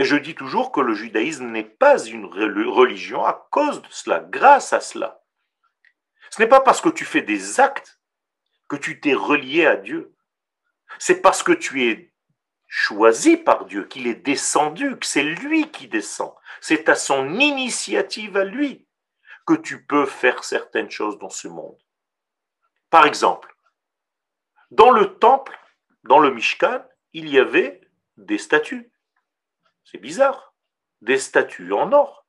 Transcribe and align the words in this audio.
Et 0.00 0.04
je 0.04 0.16
dis 0.16 0.34
toujours 0.34 0.72
que 0.72 0.80
le 0.80 0.94
judaïsme 0.94 1.50
n'est 1.50 1.62
pas 1.62 2.02
une 2.02 2.24
religion 2.24 3.22
à 3.22 3.46
cause 3.50 3.82
de 3.82 3.88
cela, 3.90 4.20
grâce 4.20 4.72
à 4.72 4.80
cela. 4.80 5.22
Ce 6.30 6.40
n'est 6.40 6.48
pas 6.48 6.62
parce 6.62 6.80
que 6.80 6.88
tu 6.88 7.04
fais 7.04 7.20
des 7.20 7.60
actes 7.60 8.00
que 8.70 8.76
tu 8.76 8.98
t'es 8.98 9.12
relié 9.12 9.66
à 9.66 9.76
Dieu. 9.76 10.16
C'est 10.98 11.20
parce 11.20 11.42
que 11.42 11.52
tu 11.52 11.84
es 11.84 12.14
choisi 12.66 13.36
par 13.36 13.66
Dieu, 13.66 13.84
qu'il 13.84 14.06
est 14.06 14.14
descendu, 14.14 14.98
que 14.98 15.04
c'est 15.04 15.22
lui 15.22 15.70
qui 15.70 15.86
descend. 15.86 16.32
C'est 16.62 16.88
à 16.88 16.94
son 16.94 17.38
initiative 17.38 18.38
à 18.38 18.44
lui 18.44 18.88
que 19.46 19.52
tu 19.52 19.84
peux 19.84 20.06
faire 20.06 20.44
certaines 20.44 20.90
choses 20.90 21.18
dans 21.18 21.28
ce 21.28 21.46
monde. 21.46 21.76
Par 22.88 23.04
exemple, 23.04 23.54
dans 24.70 24.92
le 24.92 25.18
temple, 25.18 25.60
dans 26.04 26.20
le 26.20 26.30
Mishkan, 26.30 26.82
il 27.12 27.28
y 27.28 27.38
avait 27.38 27.82
des 28.16 28.38
statues. 28.38 28.89
C'est 29.84 29.98
bizarre. 29.98 30.54
Des 31.00 31.18
statues 31.18 31.72
en 31.72 31.92
or. 31.92 32.26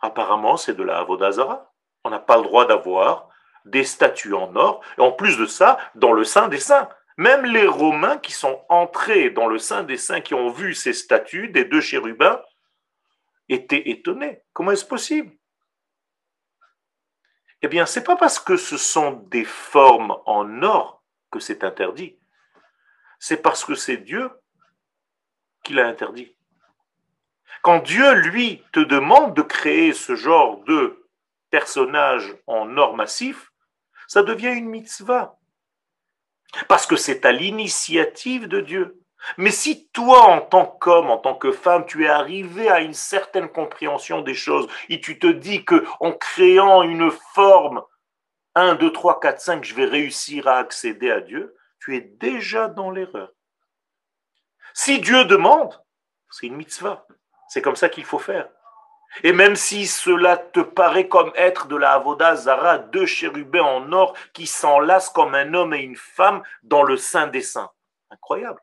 Apparemment, 0.00 0.56
c'est 0.56 0.74
de 0.74 0.82
la 0.82 0.98
Avodazara. 0.98 1.72
On 2.04 2.10
n'a 2.10 2.20
pas 2.20 2.36
le 2.36 2.44
droit 2.44 2.66
d'avoir 2.66 3.28
des 3.64 3.84
statues 3.84 4.34
en 4.34 4.54
or. 4.56 4.82
Et 4.96 5.00
en 5.00 5.12
plus 5.12 5.36
de 5.36 5.46
ça, 5.46 5.78
dans 5.94 6.12
le 6.12 6.24
Saint 6.24 6.48
des 6.48 6.60
Saints. 6.60 6.88
Même 7.16 7.44
les 7.44 7.66
Romains 7.66 8.18
qui 8.18 8.32
sont 8.32 8.64
entrés 8.68 9.30
dans 9.30 9.48
le 9.48 9.58
Saint 9.58 9.82
des 9.82 9.96
Saints, 9.96 10.20
qui 10.20 10.34
ont 10.34 10.50
vu 10.50 10.72
ces 10.74 10.92
statues 10.92 11.48
des 11.48 11.64
deux 11.64 11.80
chérubins, 11.80 12.40
étaient 13.48 13.90
étonnés. 13.90 14.44
Comment 14.52 14.70
est-ce 14.70 14.84
possible? 14.84 15.32
Eh 17.60 17.66
bien, 17.66 17.86
c'est 17.86 18.04
pas 18.04 18.14
parce 18.14 18.38
que 18.38 18.56
ce 18.56 18.76
sont 18.76 19.12
des 19.30 19.44
formes 19.44 20.16
en 20.26 20.62
or 20.62 21.02
que 21.32 21.40
c'est 21.40 21.64
interdit. 21.64 22.16
C'est 23.18 23.42
parce 23.42 23.64
que 23.64 23.74
c'est 23.74 23.96
Dieu 23.96 24.30
qui 25.64 25.74
l'a 25.74 25.88
interdit. 25.88 26.36
Quand 27.62 27.80
Dieu, 27.80 28.12
lui, 28.14 28.62
te 28.72 28.80
demande 28.80 29.34
de 29.34 29.42
créer 29.42 29.92
ce 29.92 30.14
genre 30.14 30.62
de 30.64 31.04
personnage 31.50 32.34
en 32.46 32.76
or 32.76 32.94
massif, 32.94 33.52
ça 34.06 34.22
devient 34.22 34.52
une 34.52 34.68
mitzvah. 34.68 35.38
Parce 36.68 36.86
que 36.86 36.96
c'est 36.96 37.24
à 37.24 37.32
l'initiative 37.32 38.48
de 38.48 38.60
Dieu. 38.60 39.02
Mais 39.36 39.50
si 39.50 39.88
toi, 39.88 40.22
en 40.28 40.40
tant 40.40 40.64
qu'homme, 40.64 41.10
en 41.10 41.18
tant 41.18 41.34
que 41.34 41.52
femme, 41.52 41.86
tu 41.86 42.04
es 42.04 42.08
arrivé 42.08 42.68
à 42.68 42.80
une 42.80 42.94
certaine 42.94 43.48
compréhension 43.48 44.22
des 44.22 44.34
choses 44.34 44.68
et 44.88 45.00
tu 45.00 45.18
te 45.18 45.26
dis 45.26 45.64
que 45.64 45.84
en 46.00 46.12
créant 46.12 46.82
une 46.82 47.10
forme 47.10 47.82
1, 48.54 48.76
2, 48.76 48.92
3, 48.92 49.20
4, 49.20 49.40
5, 49.40 49.64
je 49.64 49.74
vais 49.74 49.84
réussir 49.84 50.46
à 50.48 50.58
accéder 50.58 51.10
à 51.10 51.20
Dieu, 51.20 51.54
tu 51.80 51.96
es 51.96 52.00
déjà 52.00 52.68
dans 52.68 52.90
l'erreur. 52.90 53.30
Si 54.72 55.00
Dieu 55.00 55.24
demande, 55.24 55.80
c'est 56.30 56.46
une 56.46 56.56
mitzvah. 56.56 57.06
C'est 57.48 57.62
comme 57.62 57.76
ça 57.76 57.88
qu'il 57.88 58.04
faut 58.04 58.18
faire. 58.18 58.48
Et 59.22 59.32
même 59.32 59.56
si 59.56 59.86
cela 59.86 60.36
te 60.36 60.60
paraît 60.60 61.08
comme 61.08 61.32
être 61.34 61.66
de 61.66 61.76
la 61.76 61.94
Avoda 61.94 62.36
Zara, 62.36 62.78
deux 62.78 63.06
chérubins 63.06 63.62
en 63.62 63.90
or 63.92 64.14
qui 64.32 64.46
s'enlacent 64.46 65.10
comme 65.10 65.34
un 65.34 65.54
homme 65.54 65.74
et 65.74 65.80
une 65.80 65.96
femme 65.96 66.42
dans 66.62 66.82
le 66.82 66.96
sein 66.96 67.26
des 67.26 67.40
saints. 67.40 67.70
Incroyable. 68.10 68.60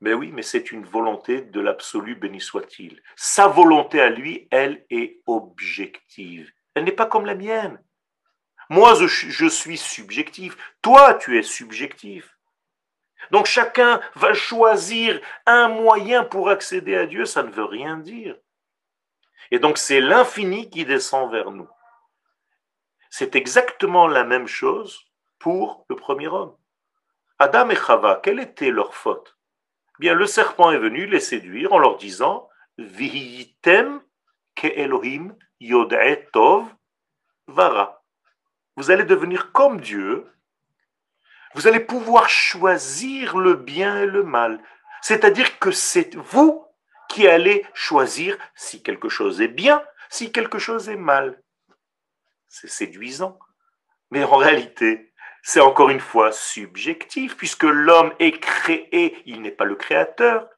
Mais 0.00 0.14
oui, 0.14 0.32
mais 0.32 0.42
c'est 0.42 0.72
une 0.72 0.84
volonté 0.84 1.42
de 1.42 1.60
l'absolu, 1.60 2.16
béni 2.16 2.40
soit-il. 2.40 3.00
Sa 3.14 3.46
volonté 3.46 4.00
à 4.00 4.08
lui, 4.08 4.48
elle 4.50 4.84
est 4.90 5.20
objective. 5.26 6.50
Elle 6.74 6.84
n'est 6.84 6.92
pas 6.92 7.06
comme 7.06 7.26
la 7.26 7.36
mienne. 7.36 7.80
Moi, 8.68 8.94
je, 8.94 9.06
je 9.06 9.46
suis 9.46 9.78
subjectif. 9.78 10.56
Toi, 10.80 11.14
tu 11.14 11.38
es 11.38 11.42
subjectif. 11.42 12.36
Donc 13.30 13.46
chacun 13.46 14.00
va 14.14 14.34
choisir 14.34 15.20
un 15.46 15.68
moyen 15.68 16.24
pour 16.24 16.50
accéder 16.50 16.96
à 16.96 17.06
Dieu, 17.06 17.24
ça 17.24 17.42
ne 17.42 17.50
veut 17.50 17.64
rien 17.64 17.96
dire. 17.96 18.36
Et 19.50 19.58
donc 19.58 19.78
c'est 19.78 20.00
l'infini 20.00 20.70
qui 20.70 20.84
descend 20.84 21.30
vers 21.30 21.50
nous. 21.50 21.68
C'est 23.10 23.36
exactement 23.36 24.06
la 24.06 24.24
même 24.24 24.46
chose 24.46 25.00
pour 25.38 25.84
le 25.88 25.96
premier 25.96 26.28
homme. 26.28 26.56
Adam 27.38 27.70
et 27.70 27.76
Chava, 27.76 28.20
quelle 28.22 28.40
était 28.40 28.70
leur 28.70 28.94
faute? 28.94 29.36
Bien, 29.98 30.14
le 30.14 30.26
serpent 30.26 30.70
est 30.70 30.78
venu 30.78 31.06
les 31.06 31.20
séduire 31.20 31.72
en 31.72 31.78
leur 31.78 31.96
disant 31.96 32.48
Vihitem 32.78 34.00
ke 34.54 34.66
Elohim 34.66 35.36
tov 36.32 36.64
vara. 37.46 38.02
Vous 38.76 38.90
allez 38.90 39.04
devenir 39.04 39.52
comme 39.52 39.80
Dieu. 39.80 40.26
Vous 41.54 41.66
allez 41.66 41.80
pouvoir 41.80 42.28
choisir 42.28 43.36
le 43.36 43.54
bien 43.54 44.02
et 44.02 44.06
le 44.06 44.22
mal. 44.22 44.62
C'est-à-dire 45.02 45.58
que 45.58 45.70
c'est 45.70 46.16
vous 46.16 46.64
qui 47.08 47.28
allez 47.28 47.66
choisir 47.74 48.38
si 48.54 48.82
quelque 48.82 49.08
chose 49.08 49.40
est 49.42 49.48
bien, 49.48 49.82
si 50.08 50.32
quelque 50.32 50.58
chose 50.58 50.88
est 50.88 50.96
mal. 50.96 51.42
C'est 52.48 52.70
séduisant. 52.70 53.38
Mais 54.10 54.24
en 54.24 54.36
réalité, 54.36 55.12
c'est 55.42 55.60
encore 55.60 55.90
une 55.90 56.00
fois 56.00 56.32
subjectif, 56.32 57.36
puisque 57.36 57.64
l'homme 57.64 58.12
est 58.18 58.38
créé, 58.38 59.22
il 59.26 59.42
n'est 59.42 59.50
pas 59.50 59.64
le 59.64 59.74
créateur. 59.74 60.48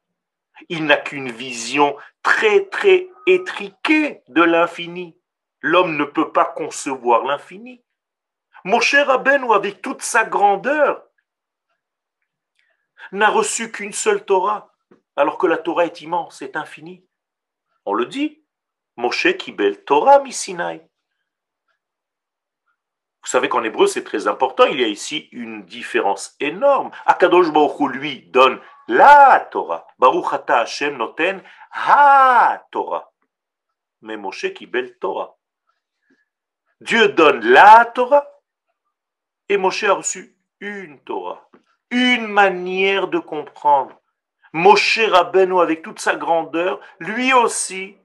Il 0.69 0.85
n'a 0.85 0.97
qu'une 0.97 1.31
vision 1.31 1.97
très, 2.23 2.65
très 2.65 3.09
étriquée 3.27 4.21
de 4.29 4.43
l'infini. 4.43 5.17
L'homme 5.61 5.97
ne 5.97 6.05
peut 6.05 6.31
pas 6.31 6.45
concevoir 6.45 7.25
l'infini. 7.25 7.84
Mon 8.65 8.81
cher 8.81 9.07
Rabbeinu, 9.07 9.53
avec 9.53 9.81
toute 9.81 10.01
sa 10.01 10.25
grandeur, 10.25 11.05
n'a 13.11 13.29
reçu 13.29 13.71
qu'une 13.71 13.93
seule 13.93 14.25
Torah 14.25 14.75
alors 15.15 15.37
que 15.37 15.47
la 15.47 15.57
Torah 15.57 15.85
est 15.85 16.01
immense, 16.01 16.39
c'est 16.39 16.57
infini. 16.57 17.05
On 17.85 17.93
le 17.93 18.05
dit. 18.05 18.41
Moshe 18.97 19.37
Kibel 19.37 19.83
Torah 19.83 20.19
Misinaï. 20.19 20.79
Vous 23.21 23.29
savez 23.29 23.49
qu'en 23.49 23.63
hébreu, 23.63 23.87
c'est 23.87 24.03
très 24.03 24.27
important. 24.27 24.65
Il 24.65 24.79
y 24.79 24.83
a 24.83 24.87
ici 24.87 25.29
une 25.31 25.65
différence 25.65 26.35
énorme. 26.39 26.91
Akadosh 27.05 27.51
Baruch 27.51 27.93
lui 27.93 28.27
donne 28.27 28.59
la 28.87 29.47
Torah. 29.51 29.85
Baruch 29.99 30.31
Ata 30.31 30.59
Hashem 30.59 30.95
noten 30.97 31.43
ha 31.71 32.65
Torah. 32.71 33.11
Mais 34.01 34.17
Moshe 34.17 34.53
Kibel 34.53 34.97
Torah. 34.97 35.35
Dieu 36.81 37.09
donne 37.09 37.43
la 37.45 37.85
Torah 37.85 38.25
et 39.49 39.57
Moshe 39.57 39.83
a 39.83 39.93
reçu 39.93 40.35
une 40.59 40.99
Torah. 41.03 41.49
Une 41.91 42.27
manière 42.27 43.07
de 43.07 43.19
comprendre. 43.19 44.01
Moshe 44.53 44.99
Rabbeinu, 44.99 45.59
avec 45.59 45.81
toute 45.81 45.99
sa 45.99 46.15
grandeur, 46.15 46.79
lui 46.99 47.33
aussi 47.33 47.97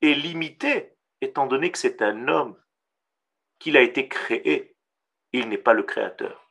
est 0.00 0.14
limité, 0.14 0.96
étant 1.20 1.46
donné 1.46 1.70
que 1.70 1.78
c'est 1.78 2.02
un 2.02 2.28
homme, 2.28 2.56
qu'il 3.58 3.76
a 3.76 3.82
été 3.82 4.08
créé. 4.08 4.76
Il 5.32 5.48
n'est 5.48 5.58
pas 5.58 5.72
le 5.72 5.82
créateur. 5.82 6.48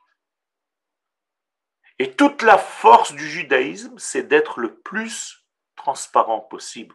Et 1.98 2.12
toute 2.12 2.42
la 2.42 2.58
force 2.58 3.12
du 3.12 3.28
judaïsme, 3.28 3.98
c'est 3.98 4.24
d'être 4.24 4.60
le 4.60 4.74
plus 4.80 5.46
transparent 5.76 6.40
possible 6.40 6.94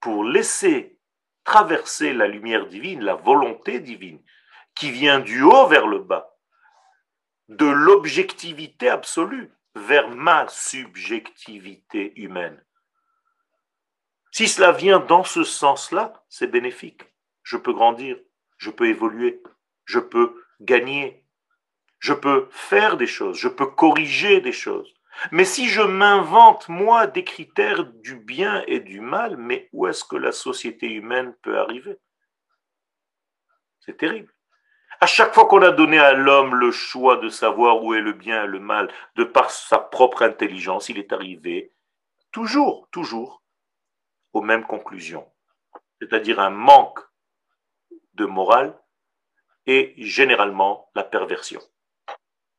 pour 0.00 0.24
laisser 0.24 0.98
traverser 1.44 2.12
la 2.12 2.28
lumière 2.28 2.66
divine, 2.66 3.02
la 3.02 3.14
volonté 3.14 3.80
divine, 3.80 4.22
qui 4.78 4.92
vient 4.92 5.18
du 5.18 5.42
haut 5.42 5.66
vers 5.66 5.88
le 5.88 5.98
bas, 5.98 6.38
de 7.48 7.66
l'objectivité 7.66 8.88
absolue 8.88 9.50
vers 9.74 10.08
ma 10.08 10.46
subjectivité 10.46 12.12
humaine. 12.20 12.64
Si 14.30 14.46
cela 14.46 14.70
vient 14.70 15.00
dans 15.00 15.24
ce 15.24 15.42
sens-là, 15.42 16.24
c'est 16.28 16.46
bénéfique. 16.46 17.02
Je 17.42 17.56
peux 17.56 17.72
grandir, 17.72 18.18
je 18.56 18.70
peux 18.70 18.86
évoluer, 18.86 19.42
je 19.84 19.98
peux 19.98 20.44
gagner, 20.60 21.24
je 21.98 22.12
peux 22.12 22.48
faire 22.52 22.96
des 22.96 23.08
choses, 23.08 23.36
je 23.36 23.48
peux 23.48 23.66
corriger 23.66 24.40
des 24.40 24.52
choses. 24.52 24.94
Mais 25.32 25.44
si 25.44 25.68
je 25.68 25.82
m'invente, 25.82 26.68
moi, 26.68 27.08
des 27.08 27.24
critères 27.24 27.84
du 27.84 28.14
bien 28.14 28.62
et 28.68 28.78
du 28.78 29.00
mal, 29.00 29.36
mais 29.36 29.68
où 29.72 29.88
est-ce 29.88 30.04
que 30.04 30.14
la 30.14 30.30
société 30.30 30.86
humaine 30.86 31.34
peut 31.42 31.58
arriver? 31.58 31.98
C'est 33.80 33.96
terrible. 33.96 34.32
À 35.00 35.06
chaque 35.06 35.32
fois 35.32 35.46
qu'on 35.46 35.62
a 35.62 35.70
donné 35.70 35.98
à 35.98 36.12
l'homme 36.12 36.56
le 36.56 36.72
choix 36.72 37.18
de 37.18 37.28
savoir 37.28 37.84
où 37.84 37.94
est 37.94 38.00
le 38.00 38.12
bien 38.12 38.44
et 38.44 38.46
le 38.48 38.58
mal, 38.58 38.92
de 39.14 39.22
par 39.22 39.50
sa 39.50 39.78
propre 39.78 40.22
intelligence, 40.22 40.88
il 40.88 40.98
est 40.98 41.12
arrivé 41.12 41.72
toujours, 42.32 42.88
toujours 42.90 43.42
aux 44.32 44.42
mêmes 44.42 44.66
conclusions. 44.66 45.30
C'est-à-dire 46.00 46.40
un 46.40 46.50
manque 46.50 47.00
de 48.14 48.24
morale 48.24 48.76
et 49.66 49.94
généralement 49.98 50.90
la 50.94 51.04
perversion. 51.04 51.60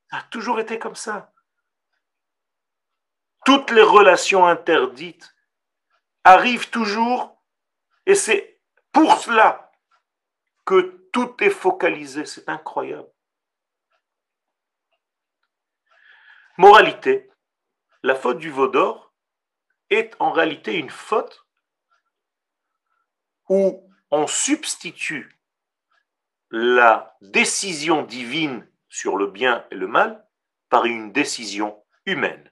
Ça 0.10 0.18
a 0.18 0.22
toujours 0.32 0.60
été 0.60 0.80
comme 0.80 0.96
ça. 0.96 1.34
Toutes 3.46 3.72
les 3.72 3.82
relations 3.82 4.46
interdites 4.46 5.36
arrivent 6.24 6.70
toujours, 6.70 7.42
et 8.06 8.16
c'est 8.16 8.62
pour 8.92 9.18
cela 9.18 9.69
tout 11.12 11.44
est 11.44 11.50
focalisé, 11.50 12.25
c'est 12.25 12.50
incroyable. 12.50 13.10
Moralité, 16.57 17.30
la 18.04 18.16
faute 18.16 18.38
du 18.38 18.50
veau 18.50 18.68
d'or 18.68 19.13
est 19.89 20.16
en 20.19 20.31
réalité 20.31 20.75
une 20.75 20.89
faute 20.89 21.45
où 23.48 23.89
on 24.12 24.27
substitue 24.27 25.39
la 26.51 27.18
décision 27.21 28.04
divine 28.04 28.68
sur 28.88 29.18
le 29.18 29.27
bien 29.27 29.66
et 29.71 29.75
le 29.75 29.88
mal 29.88 30.27
par 30.69 30.86
une 30.86 31.12
décision 31.12 31.83
humaine 32.06 32.51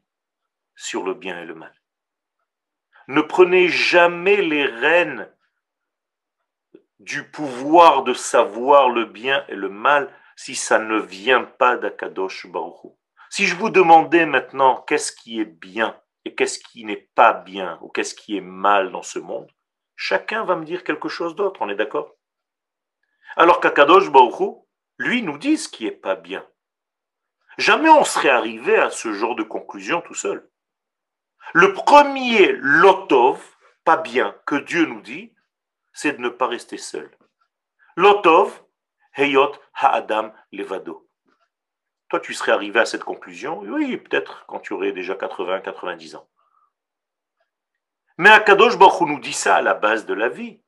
sur 0.75 1.03
le 1.03 1.13
bien 1.13 1.41
et 1.41 1.45
le 1.45 1.55
mal. 1.55 1.73
Ne 3.07 3.21
prenez 3.21 3.69
jamais 3.69 4.41
les 4.41 4.65
rênes 4.65 5.31
du 6.99 7.29
pouvoir 7.29 8.03
de 8.03 8.13
savoir 8.13 8.89
le 8.89 9.05
bien 9.05 9.45
et 9.47 9.55
le 9.55 9.69
mal 9.69 10.13
si 10.35 10.55
ça 10.55 10.79
ne 10.79 10.99
vient 10.99 11.43
pas 11.43 11.77
d'Akadosh 11.77 12.47
Baruch 12.47 12.93
Si 13.29 13.45
je 13.45 13.55
vous 13.55 13.69
demandais 13.69 14.25
maintenant 14.25 14.81
qu'est-ce 14.87 15.11
qui 15.11 15.39
est 15.39 15.45
bien 15.45 15.99
et 16.25 16.35
qu'est-ce 16.35 16.59
qui 16.59 16.85
n'est 16.85 17.09
pas 17.15 17.33
bien 17.33 17.77
ou 17.81 17.89
qu'est-ce 17.89 18.15
qui 18.15 18.37
est 18.37 18.41
mal 18.41 18.91
dans 18.91 19.03
ce 19.03 19.19
monde, 19.19 19.49
chacun 19.95 20.43
va 20.43 20.55
me 20.55 20.65
dire 20.65 20.83
quelque 20.83 21.09
chose 21.09 21.35
d'autre, 21.35 21.61
on 21.61 21.69
est 21.69 21.75
d'accord? 21.75 22.15
Alors 23.35 23.59
qu'Akadosh 23.59 24.11
Baruch 24.11 24.57
lui, 24.97 25.21
nous 25.21 25.37
dit 25.37 25.57
ce 25.57 25.69
qui 25.69 25.85
n'est 25.85 25.91
pas 25.91 26.15
bien. 26.15 26.45
Jamais 27.57 27.89
on 27.89 28.03
serait 28.03 28.29
arrivé 28.29 28.75
à 28.75 28.89
ce 28.89 29.13
genre 29.13 29.35
de 29.35 29.43
conclusion 29.43 30.01
tout 30.01 30.15
seul. 30.15 30.49
Le 31.53 31.73
premier 31.73 32.51
lotov, 32.53 33.41
pas 33.83 33.97
bien, 33.97 34.35
que 34.45 34.55
Dieu 34.55 34.85
nous 34.85 35.01
dit, 35.01 35.33
c'est 35.97 36.13
de 36.13 36.21
ne 36.21 36.29
pas 36.29 36.45
rester 36.45 36.77
seul. 36.77 37.09
Lotov, 37.95 38.63
heyot 39.15 39.53
ha'adam 39.73 40.31
levado. 40.51 41.09
Toi, 42.09 42.19
tu 42.19 42.35
serais 42.35 42.51
arrivé 42.51 42.79
à 42.79 42.85
cette 42.85 43.03
conclusion, 43.03 43.61
oui, 43.61 43.97
peut-être 43.97 44.45
quand 44.45 44.59
tu 44.59 44.73
aurais 44.73 44.91
déjà 44.91 45.15
80, 45.15 45.61
90 45.61 46.15
ans. 46.15 46.29
Mais 48.19 48.29
Akadosh 48.29 48.77
Baruch 48.77 49.01
nous 49.07 49.19
dit 49.19 49.33
ça 49.33 49.55
à 49.55 49.61
la 49.63 49.73
base 49.73 50.05
de 50.05 50.13
la 50.13 50.29
vie. 50.29 50.61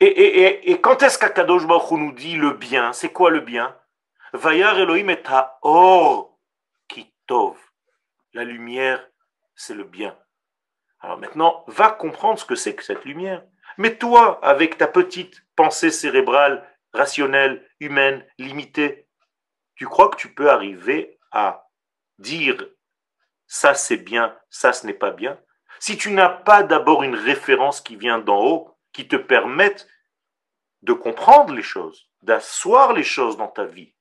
Et, 0.00 0.70
et 0.72 0.80
quand 0.80 1.02
est-ce 1.04 1.18
qu'Akadosh 1.18 1.66
Baruch 1.66 1.92
nous 1.92 2.12
dit 2.12 2.36
le 2.36 2.50
bien? 2.54 2.92
C'est 2.92 3.12
quoi 3.12 3.30
le 3.30 3.40
bien? 3.40 3.78
Vayar 4.32 4.76
Elohim 4.78 5.08
et 5.08 5.22
or 5.62 6.36
kitov. 6.88 7.56
La 8.32 8.42
lumière, 8.42 9.08
c'est 9.54 9.74
le 9.74 9.84
bien. 9.84 10.18
Alors 11.00 11.18
maintenant, 11.18 11.64
va 11.68 11.90
comprendre 11.90 12.40
ce 12.40 12.44
que 12.44 12.56
c'est 12.56 12.74
que 12.74 12.82
cette 12.82 13.04
lumière. 13.04 13.44
Mais 13.78 13.96
toi, 13.96 14.44
avec 14.44 14.76
ta 14.76 14.88
petite 14.88 15.46
pensée 15.54 15.92
cérébrale, 15.92 16.68
rationnelle, 16.92 17.64
humaine, 17.78 18.26
limitée, 18.36 19.08
tu 19.76 19.86
crois 19.86 20.10
que 20.10 20.16
tu 20.16 20.34
peux 20.34 20.50
arriver 20.50 21.18
à 21.30 21.70
dire 22.18 22.68
ça 23.46 23.74
c'est 23.74 23.96
bien, 23.96 24.36
ça 24.50 24.72
ce 24.72 24.84
n'est 24.84 24.92
pas 24.92 25.12
bien? 25.12 25.40
Si 25.78 25.96
tu 25.96 26.10
n'as 26.10 26.28
pas 26.28 26.64
d'abord 26.64 27.04
une 27.04 27.14
référence 27.14 27.80
qui 27.80 27.94
vient 27.94 28.18
d'en 28.18 28.44
haut, 28.44 28.76
qui 28.92 29.06
te 29.06 29.14
permette 29.14 29.88
de 30.82 30.92
comprendre 30.92 31.54
les 31.54 31.62
choses, 31.62 32.10
d'asseoir 32.22 32.92
les 32.92 33.04
choses 33.04 33.36
dans 33.36 33.48
ta 33.48 33.64
vie. 33.64 33.94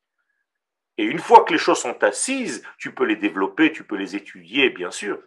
Et 0.97 1.03
une 1.03 1.19
fois 1.19 1.43
que 1.45 1.53
les 1.53 1.59
choses 1.59 1.79
sont 1.81 2.03
assises, 2.03 2.63
tu 2.79 2.95
peux 2.95 3.05
les 3.05 3.15
développer, 3.15 3.71
tu 3.71 3.83
peux 3.83 3.95
les 3.95 4.15
étudier, 4.15 4.71
bien 4.71 4.89
sûr. 4.89 5.21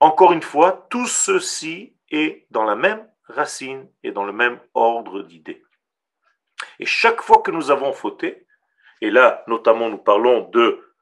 Encore 0.00 0.32
une 0.32 0.42
fois, 0.42 0.88
tout 0.90 1.06
ceci 1.06 1.96
est 2.12 2.46
dans 2.50 2.64
la 2.64 2.76
même 2.76 3.08
racine 3.24 3.90
et 4.04 4.12
dans 4.12 4.24
le 4.24 4.32
même 4.32 4.60
ordre 4.74 5.22
d'idées. 5.22 5.64
Et 6.78 6.86
chaque 6.86 7.22
fois 7.22 7.42
que 7.42 7.50
nous 7.50 7.70
avons 7.70 7.92
fauté, 7.92 8.46
et 9.00 9.10
là 9.10 9.42
notamment 9.48 9.88
nous 9.88 9.98
parlons 9.98 10.48
de 10.50 10.94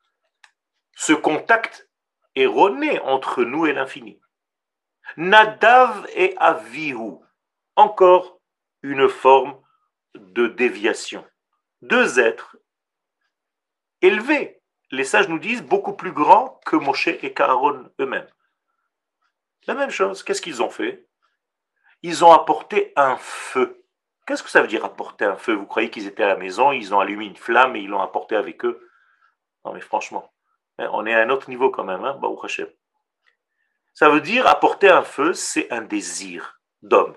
ce 0.95 1.13
contact 1.13 1.91
erroné 2.35 3.01
entre 3.01 3.45
nous 3.45 3.67
et 3.67 3.73
l'infini. 3.73 4.21
Nadav 5.17 6.07
et 6.15 6.35
Avihu, 6.39 7.19
encore 7.77 8.41
une 8.83 9.09
forme 9.09 9.61
de 10.15 10.47
déviation. 10.47 11.27
Deux 11.83 12.21
êtres 12.21 12.57
élevés, 14.03 14.61
les 14.91 15.05
sages 15.05 15.29
nous 15.29 15.39
disent, 15.39 15.63
beaucoup 15.63 15.95
plus 15.95 16.13
grands 16.13 16.61
que 16.67 16.77
Moshe 16.77 17.09
et 17.09 17.35
Aaron 17.39 17.91
eux-mêmes. 18.01 18.29
La 19.67 19.75
même 19.75 19.91
chose, 19.91 20.23
qu'est-ce 20.23 20.43
qu'ils 20.43 20.63
ont 20.63 20.71
fait? 20.71 21.07
Ils 22.03 22.25
ont 22.25 22.33
apporté 22.33 22.93
un 22.97 23.17
feu. 23.17 23.85
Qu'est-ce 24.27 24.43
que 24.43 24.51
ça 24.51 24.63
veut 24.63 24.69
dire 24.69 24.85
apporter 24.85 25.25
un 25.25 25.37
feu? 25.37 25.55
Vous 25.55 25.67
croyez 25.67 25.91
qu'ils 25.91 26.07
étaient 26.07 26.23
à 26.23 26.29
la 26.29 26.37
maison, 26.37 26.73
ils 26.73 26.95
ont 26.95 27.01
allumé 27.01 27.27
une 27.27 27.37
flamme 27.37 27.77
et 27.77 27.81
ils 27.81 27.89
l'ont 27.89 28.01
apporté 28.01 28.37
avec 28.37 28.65
eux? 28.65 28.89
Non 29.65 29.73
mais 29.75 29.81
franchement, 29.81 30.33
hein, 30.79 30.89
on 30.93 31.05
est 31.05 31.15
à 31.15 31.21
un 31.21 31.31
autre 31.31 31.51
niveau 31.51 31.71
quand 31.71 31.85
même, 31.85 32.05
hein. 32.05 32.19
Ça 33.93 34.09
veut 34.09 34.21
dire 34.21 34.47
apporter 34.47 34.89
un 34.89 35.03
feu, 35.03 35.35
c'est 35.35 35.71
un 35.71 35.83
désir 35.83 36.61
d'homme. 36.81 37.17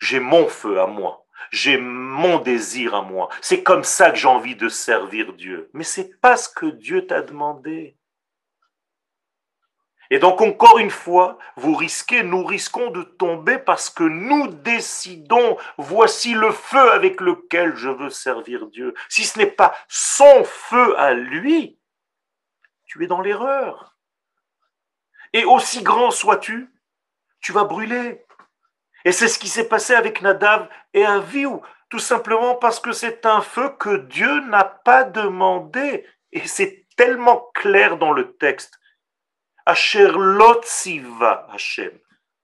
J'ai 0.00 0.20
mon 0.20 0.48
feu 0.48 0.80
à 0.80 0.86
moi. 0.86 1.26
J'ai 1.50 1.78
mon 1.78 2.38
désir 2.38 2.94
à 2.94 3.02
moi. 3.02 3.28
C'est 3.40 3.62
comme 3.62 3.84
ça 3.84 4.10
que 4.10 4.18
j'ai 4.18 4.28
envie 4.28 4.56
de 4.56 4.68
servir 4.68 5.32
Dieu. 5.32 5.70
Mais 5.72 5.84
c'est 5.84 6.20
pas 6.20 6.36
ce 6.36 6.48
que 6.48 6.66
Dieu 6.66 7.06
t'a 7.06 7.22
demandé. 7.22 7.96
Et 10.10 10.18
donc 10.18 10.40
encore 10.40 10.78
une 10.78 10.90
fois, 10.90 11.38
vous 11.56 11.74
risquez, 11.74 12.24
nous 12.24 12.44
risquons 12.44 12.90
de 12.90 13.02
tomber 13.02 13.58
parce 13.58 13.90
que 13.90 14.02
nous 14.02 14.48
décidons, 14.48 15.56
voici 15.78 16.34
le 16.34 16.50
feu 16.50 16.90
avec 16.90 17.20
lequel 17.20 17.76
je 17.76 17.88
veux 17.88 18.10
servir 18.10 18.66
Dieu. 18.66 18.92
Si 19.08 19.24
ce 19.24 19.38
n'est 19.38 19.46
pas 19.46 19.72
son 19.88 20.42
feu 20.44 20.98
à 20.98 21.14
lui, 21.14 21.78
tu 22.86 23.04
es 23.04 23.06
dans 23.06 23.20
l'erreur. 23.20 23.96
Et 25.32 25.44
aussi 25.44 25.84
grand 25.84 26.10
sois-tu, 26.10 26.74
tu 27.40 27.52
vas 27.52 27.62
brûler. 27.62 28.24
Et 29.04 29.12
c'est 29.12 29.28
ce 29.28 29.38
qui 29.38 29.48
s'est 29.48 29.68
passé 29.68 29.94
avec 29.94 30.22
Nadav 30.22 30.68
et 30.92 31.06
Aviou, 31.06 31.62
tout 31.88 32.00
simplement 32.00 32.56
parce 32.56 32.80
que 32.80 32.90
c'est 32.90 33.26
un 33.26 33.40
feu 33.40 33.70
que 33.78 33.96
Dieu 33.96 34.40
n'a 34.48 34.64
pas 34.64 35.04
demandé. 35.04 36.04
Et 36.32 36.48
c'est 36.48 36.86
tellement 36.96 37.48
clair 37.54 37.96
dans 37.96 38.12
le 38.12 38.32
texte. 38.36 38.79
Asher 39.66 40.12
siva 40.62 41.46
Hashem. 41.50 41.98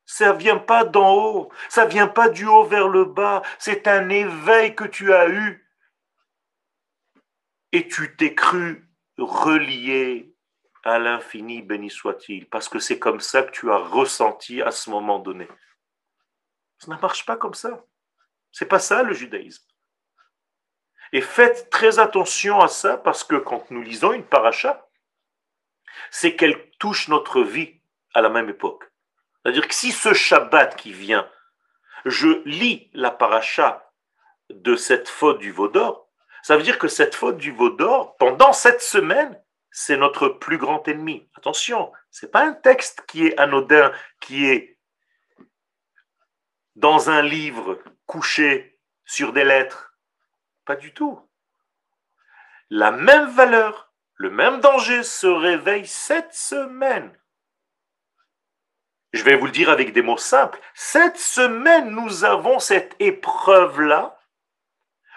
Ça 0.05 0.33
vient 0.33 0.59
pas 0.59 0.85
d'en 0.85 1.15
haut, 1.15 1.53
ça 1.69 1.85
vient 1.85 2.07
pas 2.07 2.29
du 2.29 2.47
haut 2.47 2.65
vers 2.65 2.89
le 2.89 3.05
bas, 3.05 3.43
c'est 3.59 3.89
un 3.89 4.09
éveil 4.09 4.75
que 4.75 4.85
tu 4.85 5.13
as 5.13 5.29
eu. 5.29 5.69
Et 7.73 7.89
tu 7.89 8.17
t'es 8.17 8.35
cru 8.35 8.89
relié 9.19 10.33
à 10.85 11.01
l'infini, 11.01 11.63
béni 11.63 11.91
soit-il, 11.91 12.49
parce 12.49 12.69
que 12.69 12.79
c'est 12.79 13.01
comme 13.01 13.21
ça 13.21 13.43
que 13.43 13.51
tu 13.51 13.71
as 13.73 13.79
ressenti 13.79 14.63
à 14.63 14.71
ce 14.71 14.91
moment 14.91 15.19
donné. 15.19 15.49
Ça 16.79 16.95
ne 16.95 17.01
marche 17.01 17.27
pas 17.27 17.37
comme 17.37 17.55
ça. 17.55 17.85
C'est 18.53 18.67
pas 18.67 18.79
ça 18.79 19.03
le 19.03 19.13
judaïsme. 19.13 19.65
Et 21.13 21.21
faites 21.21 21.71
très 21.71 21.99
attention 21.99 22.61
à 22.61 22.69
ça 22.69 22.97
parce 22.97 23.25
que 23.25 23.37
quand 23.37 23.71
nous 23.71 23.83
lisons 23.83 24.13
une 24.13 24.25
paracha, 24.25 24.86
c'est 26.11 26.37
qu'elle 26.37 26.71
touche 26.79 27.09
notre 27.09 27.43
vie 27.43 27.81
à 28.15 28.21
la 28.21 28.29
même 28.29 28.49
époque. 28.49 28.85
C'est-à-dire 29.43 29.69
que 29.69 29.75
si 29.75 29.93
ce 29.93 30.13
Shabbat 30.13 30.77
qui 30.77 30.93
vient, 30.93 31.29
je 32.05 32.43
lis 32.45 32.91
la 32.95 33.11
paracha 33.11 33.91
de 34.51 34.77
cette 34.77 35.09
faute 35.09 35.39
du 35.39 35.53
veau 35.53 35.69
d'or, 35.69 36.09
ça 36.43 36.57
veut 36.57 36.63
dire 36.63 36.79
que 36.79 36.89
cette 36.89 37.15
faute 37.15 37.39
du 37.39 37.53
veau 37.53 37.71
d'or, 37.71 38.17
pendant 38.17 38.53
cette 38.53 38.81
semaine, 38.81 39.41
c'est 39.71 39.97
notre 39.97 40.29
plus 40.29 40.59
grand 40.59 40.87
ennemi. 40.89 41.29
Attention, 41.37 41.93
c'est 42.11 42.31
pas 42.31 42.45
un 42.45 42.55
texte 42.55 43.05
qui 43.07 43.27
est 43.27 43.39
anodin, 43.39 43.93
qui 44.21 44.47
est 44.47 44.79
dans 46.77 47.11
un 47.11 47.23
livre 47.23 47.83
couché 48.07 48.79
sur 49.05 49.33
des 49.33 49.45
lettres. 49.45 49.95
Pas 50.65 50.77
du 50.77 50.95
tout. 50.95 51.21
La 52.71 52.91
même 52.91 53.29
valeur 53.31 53.86
le 54.17 54.31
même 54.31 54.61
danger 54.61 55.03
se 55.03 55.27
réveille 55.27 55.87
cette 55.87 56.35
semaine. 56.35 57.17
Je 59.13 59.23
vais 59.23 59.37
vous 59.37 59.47
le 59.47 59.53
dire 59.53 59.71
avec 59.71 59.93
des 59.93 60.03
mots 60.03 60.17
simples. 60.17 60.61
Cette 60.75 61.19
semaine, 61.19 61.91
nous 61.91 62.25
avons 62.25 62.59
cette 62.59 62.97
épreuve-là 62.99 64.19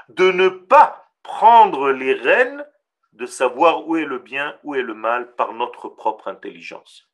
de 0.10 0.32
ne 0.32 0.50
pas 0.50 1.12
prendre 1.24 1.92
les 1.92 2.14
rênes 2.14 2.66
de 3.14 3.26
savoir 3.26 3.88
où 3.88 3.98
est 3.98 4.06
le 4.06 4.20
bien, 4.20 4.58
où 4.64 4.76
est 4.76 4.82
le 4.82 4.94
mal 4.94 5.34
par 5.36 5.54
notre 5.54 5.90
propre 5.90 6.28
intelligence. 6.28 7.10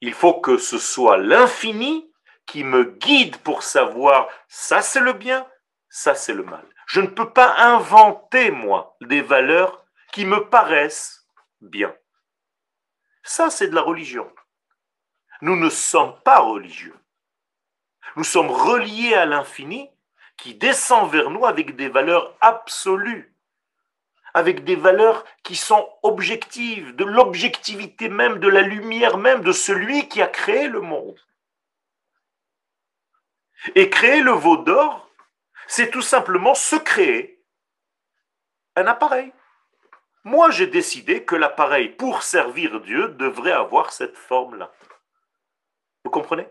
Il 0.00 0.14
faut 0.14 0.40
que 0.40 0.56
ce 0.56 0.78
soit 0.78 1.18
l'infini 1.18 2.10
qui 2.46 2.64
me 2.64 2.84
guide 2.84 3.36
pour 3.38 3.62
savoir 3.62 4.28
ça 4.48 4.82
c'est 4.82 5.00
le 5.00 5.12
bien, 5.12 5.46
ça 5.88 6.14
c'est 6.14 6.34
le 6.34 6.42
mal. 6.42 6.64
Je 6.86 7.00
ne 7.00 7.06
peux 7.06 7.30
pas 7.30 7.54
inventer, 7.58 8.50
moi, 8.50 8.96
des 9.02 9.22
valeurs 9.22 9.81
qui 10.12 10.24
me 10.24 10.48
paraissent 10.48 11.26
bien. 11.60 11.94
Ça, 13.24 13.50
c'est 13.50 13.68
de 13.68 13.74
la 13.74 13.82
religion. 13.82 14.30
Nous 15.40 15.56
ne 15.56 15.70
sommes 15.70 16.20
pas 16.22 16.40
religieux. 16.40 16.96
Nous 18.16 18.24
sommes 18.24 18.50
reliés 18.50 19.14
à 19.14 19.26
l'infini 19.26 19.90
qui 20.36 20.54
descend 20.54 21.10
vers 21.10 21.30
nous 21.30 21.46
avec 21.46 21.76
des 21.76 21.88
valeurs 21.88 22.36
absolues, 22.40 23.34
avec 24.34 24.64
des 24.64 24.76
valeurs 24.76 25.24
qui 25.42 25.56
sont 25.56 25.88
objectives, 26.02 26.94
de 26.94 27.04
l'objectivité 27.04 28.08
même, 28.08 28.38
de 28.38 28.48
la 28.48 28.62
lumière 28.62 29.18
même 29.18 29.42
de 29.42 29.52
celui 29.52 30.08
qui 30.08 30.20
a 30.20 30.26
créé 30.26 30.68
le 30.68 30.80
monde. 30.80 31.18
Et 33.74 33.88
créer 33.88 34.22
le 34.22 34.32
veau 34.32 34.56
d'or, 34.56 35.08
c'est 35.68 35.90
tout 35.90 36.02
simplement 36.02 36.54
se 36.54 36.76
créer 36.76 37.42
un 38.74 38.86
appareil. 38.86 39.32
Moi, 40.24 40.50
j'ai 40.50 40.68
décidé 40.68 41.24
que 41.24 41.34
l'appareil, 41.34 41.88
pour 41.88 42.22
servir 42.22 42.80
Dieu, 42.80 43.08
devrait 43.08 43.52
avoir 43.52 43.92
cette 43.92 44.16
forme-là. 44.16 44.72
Vous 46.04 46.10
comprenez? 46.10 46.46